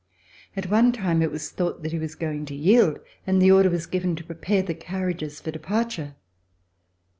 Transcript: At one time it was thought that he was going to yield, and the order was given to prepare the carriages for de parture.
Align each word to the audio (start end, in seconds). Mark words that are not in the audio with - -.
At 0.57 0.71
one 0.71 0.91
time 0.93 1.21
it 1.21 1.29
was 1.31 1.51
thought 1.51 1.83
that 1.83 1.91
he 1.91 1.99
was 1.99 2.15
going 2.15 2.45
to 2.45 2.55
yield, 2.55 2.97
and 3.27 3.39
the 3.39 3.51
order 3.51 3.69
was 3.69 3.85
given 3.85 4.15
to 4.15 4.23
prepare 4.23 4.63
the 4.63 4.73
carriages 4.73 5.39
for 5.39 5.51
de 5.51 5.59
parture. 5.59 6.15